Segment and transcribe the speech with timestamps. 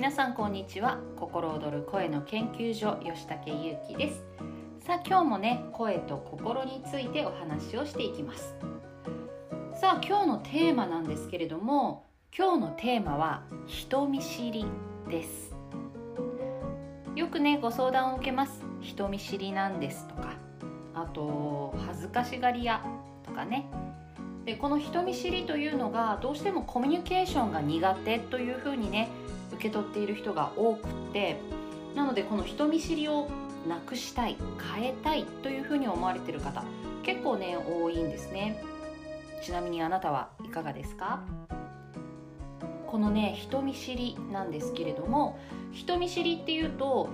[0.00, 0.98] 皆さんこんにちは。
[1.14, 4.24] 心躍る声の研究所吉武優希です。
[4.78, 8.56] さあ今日もね声と心についてお話をしていきます。
[9.78, 14.64] さあ今日のテーマなんですけれども今日のテーマは人見知り
[15.10, 15.54] です。
[17.14, 18.64] よくねご相談を受けます。
[18.80, 20.32] 人見知りなんですとか。
[20.94, 22.82] あと恥ずかしがり屋
[23.22, 23.68] とかね。
[24.46, 29.10] でこの人見知りというのがどうしてもコミュニケーションが苦手というふうにね
[29.52, 31.40] 受け取っている人が多くって
[31.94, 33.28] なのでこの人見知りを
[33.68, 34.36] なくしたい
[34.74, 36.64] 変えたいというふうに思われている方
[37.02, 38.62] 結構ね多いんですね。
[39.42, 41.20] ちなみにあなたはいかがですか？
[42.86, 45.38] このね人見知りなんですけれども
[45.72, 47.08] 人見知りっていうと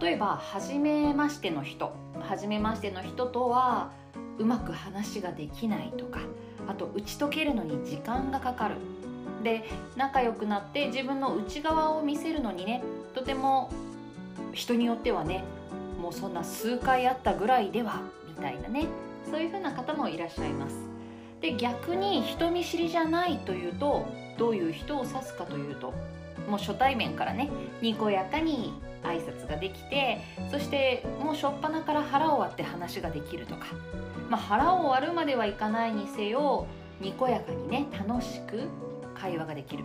[0.00, 3.90] 例えば初めましての人初めましての人とは
[4.38, 6.20] うまく話ができないとか
[6.68, 8.76] あと打ち解けるのに時間がかかる
[9.42, 9.64] で
[9.96, 12.82] 仲良くなって自分の内側を見せるのにね
[13.14, 13.70] とても
[14.52, 15.44] 人によってはね
[16.00, 18.86] もうそんな数回あったぐらいではみたいなね
[19.30, 20.76] そういう風な方もいらっしゃいます。
[21.40, 24.06] で逆に人見知りじゃないというと
[24.38, 25.92] どういう人を指すかというと
[26.48, 33.66] もう初対面からねにこやかに挨拶ができてそしてもう初っ端から腹を割って話ができるとか、
[34.30, 36.66] まあ、腹を割るまではいかないにせよ
[37.00, 38.68] にこやかにね楽しく
[39.12, 39.84] 会話ができる。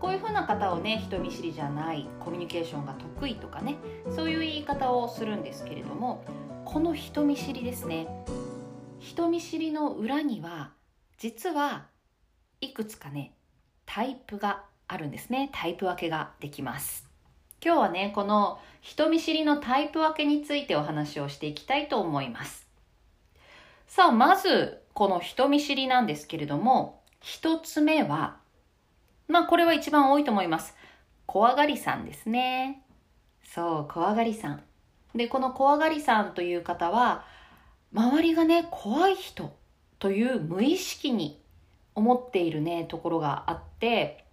[0.00, 3.76] こういうふうな方をね人見知りじゃないコミュニケーションが得意とかね
[4.14, 6.24] そういう言い方をするんですけれども
[6.64, 8.06] この人見知りですね。
[9.00, 10.70] 人見知りの裏には
[11.18, 11.86] 実は
[12.60, 13.32] いくつかね
[13.86, 15.50] タイプがあるんですね。
[15.52, 17.08] タイプ分けができます。
[17.64, 22.68] 今日はねこの人見知りのタイプ分けについてお話をしていきたいと思います。
[23.88, 28.36] さあまずこの人見知りなんですけれども一つ目は
[29.28, 30.74] まあこれは一番多いと思います
[31.26, 32.82] 怖がりさんですね
[33.44, 34.62] そう怖がりさん
[35.14, 37.24] でこの怖がりさんという方は
[37.92, 39.54] 周りがね怖い人
[39.98, 41.40] という無意識に
[41.94, 44.24] 思っているねところがあって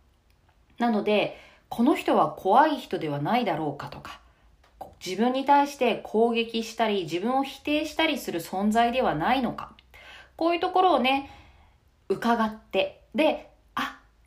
[0.77, 1.37] なので
[1.69, 4.21] この人は怖い人ではないだろうかとか、
[5.05, 9.73] 自分に対して攻撃したり、自分を否定したりする存在ではないのか。
[10.37, 11.29] こういうところをね、
[12.07, 13.49] 伺って、で、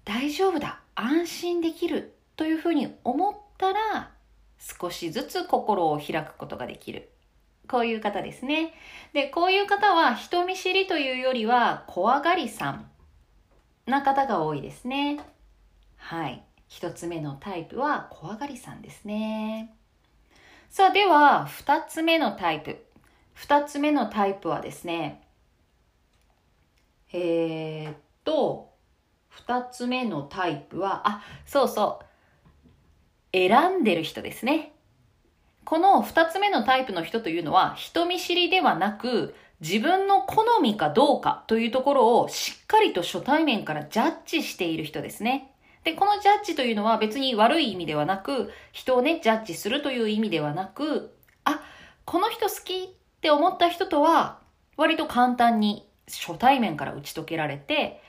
[0.09, 4.11] 大丈夫だ、安心できるというふうに思ったら、
[4.59, 7.11] 少しずつ心を開くことができる。
[7.69, 8.73] こういう方ですね。
[9.13, 12.91] で、こういう方は人見知りというよりは怖がりさん
[13.85, 15.21] な方が多いですね。
[15.99, 16.43] はい。
[16.69, 19.75] 一つ目のタイプは怖がりさんですね。
[20.71, 22.83] さあ、では、二つ目のタイプ。
[23.35, 25.29] 二つ目のタイプはですね、
[27.13, 28.68] えー、っと、
[29.31, 32.07] 二つ目のタイプは、あ、そうそう、
[33.33, 34.73] 選んでる人ですね。
[35.65, 45.53] この二つ目のタイプの人というのは、人見知りではなく、自分の好みかどうかというところをしっかりと初対面からジャッジしている人ですね。
[45.85, 51.15] で、このジャッジというのは別に悪い意味ではなく、人をね、ジャッジするという意味ではなく、
[51.45, 51.61] あ、
[52.05, 54.41] この人好きって思った人とは、
[54.77, 58.01] 割と簡単に初対面から打ち解けられて、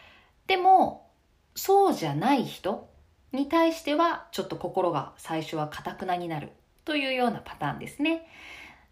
[0.47, 1.08] でも、
[1.59, 2.87] そうじゃない人
[3.33, 6.51] に対しては、ちょっと心が最初は堅くなになる
[6.85, 8.25] というようなパターンですね。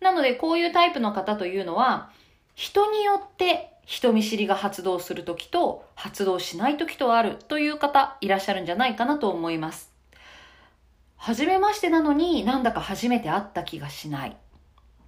[0.01, 2.11] なので、こういうタイプの方というのは、
[2.56, 9.94] 人によって人見知りが発動するときと発動しないときとあるという方いらっしゃるんじゃないかなと思います。
[11.16, 14.35] 初めましてなのになんだか初めて会った気がしない。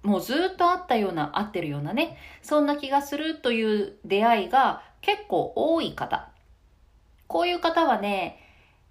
[0.02, 6.29] もうずっと会ったような、会ってるようなね、そんな気がするという出会いが結構多い方。
[7.30, 8.42] こういう方はね、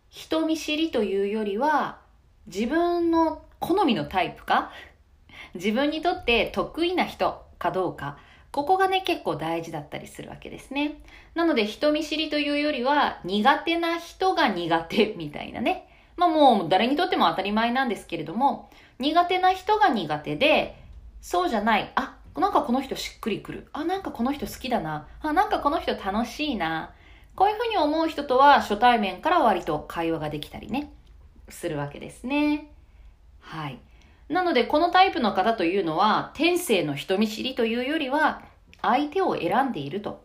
[0.09, 1.99] 人見知りというよりは
[2.47, 4.71] 自分の好みのタイプか？
[5.55, 8.17] 自分にとって得意な人かどうか？
[8.51, 11.01] ここがね、結構大事だったりするわけですね。
[11.35, 15.89] なので、人見知りというよりは、苦手な人が苦手みたいなね。
[16.15, 18.69] まあもう誰にとっても当たり前なんですけれども、
[18.99, 20.81] 苦手な人が苦手で、
[21.19, 21.91] そうじゃない。
[21.95, 23.67] あ、なんかこの人しっくりくる。
[23.73, 25.07] あ、なんかこの人好きだな。
[25.21, 26.93] あ、なんかこの人楽しいな。
[27.39, 30.91] こういうふうに思う人とは初対面から割と会話ができたりね、
[31.47, 32.69] するわけですね。
[33.39, 33.79] はい。
[34.27, 38.41] なので、このタイプの方というのは、天性の人見知りというよりは、
[38.81, 40.21] 相手を選んでいると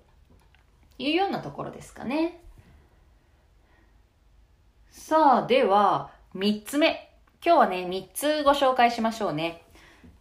[0.98, 2.40] いうようなところですかね。
[4.90, 7.12] さあ、では、三つ目。
[7.46, 9.62] 今日はね、三つご紹介しましょうね。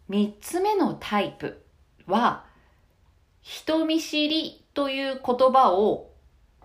[0.08, 1.60] 三つ目のタイプ
[2.06, 2.44] は、
[3.42, 6.13] 人見知りという言葉を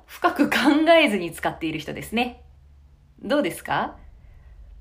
[0.10, 0.58] 深く考
[1.00, 2.42] えずに使っている人ですね。
[3.22, 3.96] どうですか？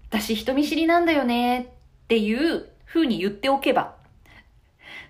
[0.08, 1.66] 私人見知りなんだよねっ
[2.08, 3.94] ていう風に言っておけば、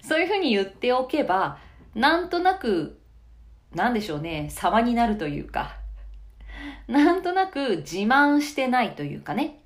[0.03, 1.59] そういう風に言っておけば、
[1.95, 2.99] なんとなく、
[3.73, 5.77] なんでしょうね、様になるというか、
[6.89, 9.61] なんとなく自慢してないというかね、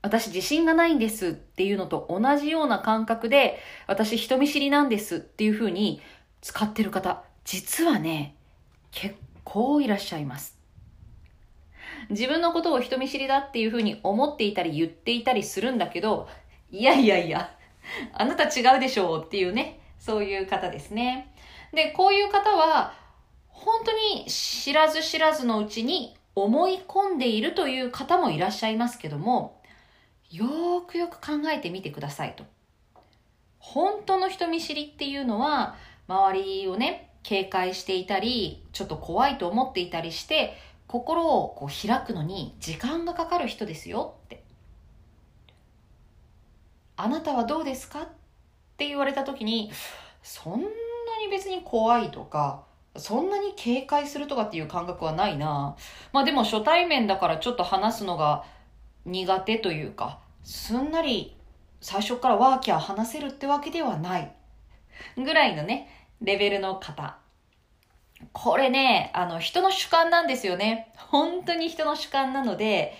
[0.00, 6.00] 私自信がないんですっていうのと同じような感覚で、私人見知りなんですっていう風に
[6.40, 8.36] 使ってる方、実はね、
[8.90, 10.58] 結構いらっしゃいます。
[12.10, 16.28] 自分のことを人見知りだっていう風に思っていたり言っていたりするんだけど、
[16.70, 17.56] いやいやいや、
[18.12, 21.32] あなた違うでしょうっていうね、そういう方ですね。
[21.72, 22.92] で、こういう方は、
[23.48, 29.62] 本当に知らず知らずのうちに思い込んでいるという方もいらっしゃいますけども、
[30.30, 32.44] よーくよく考えてみてくださいと。
[33.58, 35.76] 本当の人見知りっていうのは、
[36.08, 40.56] 周りをね、警戒していたり、ちょっと怖いと思っていたりして、
[40.86, 44.44] 心をこう開くのに時間がかかる人ですよって。
[46.96, 48.06] あなたはどうですかっ
[48.76, 49.72] て言われた時に、
[50.22, 50.68] そんな
[51.20, 52.62] に別に怖いとか、
[52.96, 55.74] そんなに警戒するとかっていう感覚はないな。
[56.12, 58.44] まあでも初対面だからちょっと話すのが
[59.04, 61.36] 苦手というか、すんなり
[61.80, 64.32] 最初からワーキャー話せるってわけではない。
[65.16, 67.16] ぐらいのね、レベルの方。
[68.32, 70.92] これね、あの、人の主観なんですよね。
[70.96, 72.94] 本当に人の主観なので、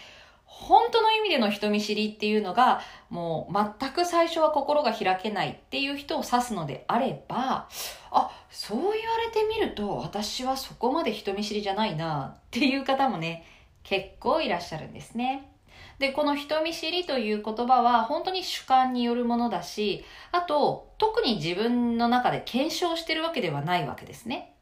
[0.44, 2.80] 本当の意味での人見知りっていうのが、
[3.10, 7.68] もう全く最初は心が開けないっていう人を指すのであれば、
[8.10, 13.44] あ、そう言われてみると私はそこまで人見知りじゃないなっていう方もね、
[13.82, 15.50] 結構いらっしゃるんですね。
[15.98, 24.54] で、この人見知りという言葉は本当に主観によるものだし、あと、特に自分の中で検証してるわけではないわけですね。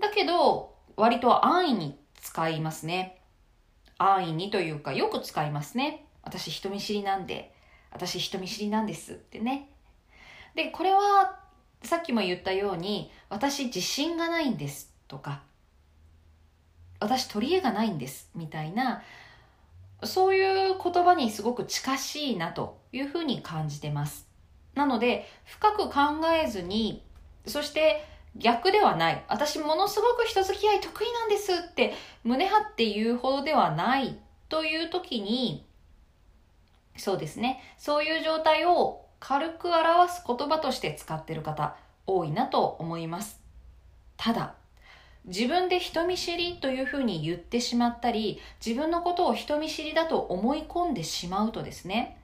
[0.00, 3.20] だけど、割と安易に使いますね。
[3.98, 6.06] 安易にというか、よく使いますね。
[6.22, 7.54] 私人見知りなんで、
[7.90, 9.68] 私人見知りなんですってね。
[10.54, 11.38] で、これは、
[11.82, 15.42] さっきも言ったように、私自信がないんですとか、
[17.00, 19.02] 私取り柄がないんですみたいな、
[20.04, 24.28] そういう言葉にすごく近しいなというふうに感じてます。
[24.74, 26.00] なので、深く考
[26.42, 27.04] えずに、
[27.46, 28.04] そして
[28.36, 29.24] 逆ではない。
[29.28, 31.94] 私ものすごく人付き合い得意なんですって
[32.24, 34.18] 胸張って言うほどではない
[34.48, 35.66] という時に、
[36.96, 37.62] そうですね。
[37.78, 41.76] そういう状態を軽く表す言葉として使ってる方
[42.06, 43.40] 多いなと思います。
[44.16, 44.54] ただ、
[45.24, 52.18] 自分で人見知りというふうに言ってしまったり、自分のことを人見知りだと思い込んでしまうとですね、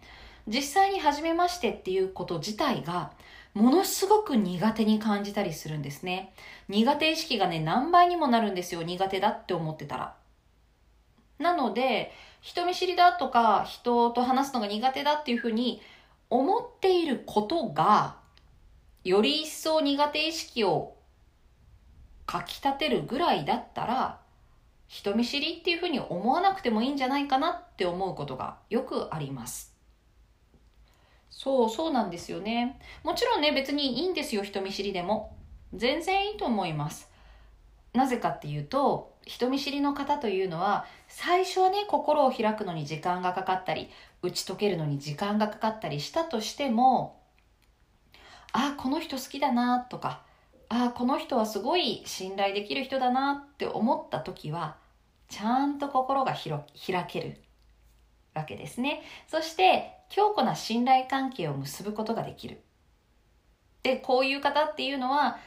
[0.49, 3.13] 実際に初めましてっていうこと自体が、
[3.55, 6.33] ものすごく苦手に感じたりするんですね。
[6.69, 8.83] 苦手意識がね、何倍にもなるんですよ。
[8.83, 10.15] 苦手だって思ってたら。
[11.39, 15.81] なので、人見知りだとか、人と話すのが苦手だっていうふうに
[16.31, 18.17] 思っていることが、
[19.05, 20.95] より一層苦手意識を
[22.29, 24.21] かき立てるぐらいだったら、
[24.87, 29.75] 人見知りっていうふうに思わなくてもいいんじゃないかなって思うことがよくあります。
[31.31, 32.79] そう、そうなんですよね。
[33.03, 35.35] もちろんね、別にいいんですよ、人見知りでも。
[35.73, 37.11] 全然いいと思います。
[37.95, 43.89] なぜかっていうと、人見知りの方というのは、最初はね、心を開くのに時間がかかったり、
[44.21, 47.23] 打ち解けるのに時間がかかったりしたとしても、
[48.53, 50.28] あ、この人好きだなとか、
[50.69, 54.77] ああこの人はすごい信頼できる人だなって思った時は
[55.29, 57.41] ちゃんと心が開ける
[58.35, 59.03] わけですね。
[59.29, 62.63] そして強固な信頼関係を結ぶことができる。
[63.83, 65.39] でこういう方っていうのは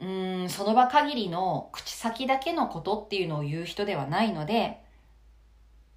[0.00, 4.82] うんその場限りの口先だけのことっていうのを言う人ではないので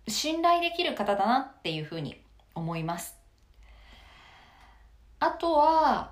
[0.07, 2.21] 信頼できる方だなっていうふうに
[2.55, 3.17] 思います。
[5.19, 6.11] あとは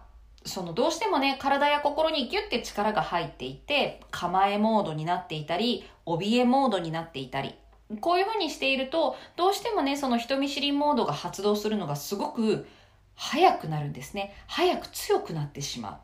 [0.49, 7.55] そのどうしてもね、体や心にギュッて力が入っていて、構えモードになっていたり、怯えモードになっていたり、
[8.01, 12.67] こういうふうにしていると、どうしてもね、その人見知りモードが発動するのがすごく
[13.15, 14.33] 早くなるんですね。
[14.47, 16.01] 早く強くなってしま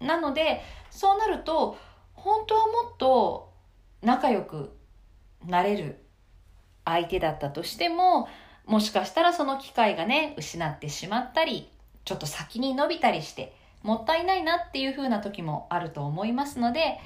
[0.00, 0.04] う。
[0.04, 1.76] なので、そうなると、
[2.14, 3.52] 本当はもっと
[4.02, 4.76] 仲良く
[5.46, 6.04] なれる
[6.84, 8.28] 相手だったとしても、
[8.66, 11.70] もしかしたらその機会がね、失ってしまったり、
[12.08, 16.98] ちょっと先に伸びたりしてもったいないなっていう風な時もあると思いますので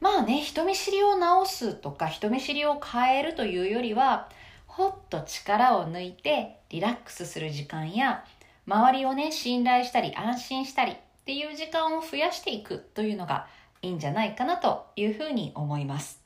[0.00, 4.28] まあね人見知りを直すとか人見知りを変えるというよりは
[4.66, 8.24] ほっと力を抜いてリラックスする時間や
[8.66, 13.46] 周りをね信頼したり安心したりっていう時間を増やしていくというのが
[13.80, 16.20] いいんじゃないかなというふうに思います。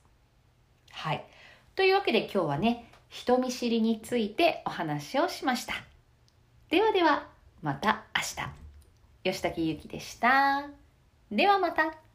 [0.91, 1.23] はい。
[1.75, 5.75] というわけで今日はね、人見知りについてお話をしました
[6.69, 7.27] ではでは
[7.61, 9.31] また明日。
[9.31, 10.67] 吉武ゆきでした。
[11.31, 12.06] ではまた。